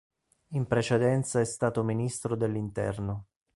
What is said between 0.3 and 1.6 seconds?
In precedenza è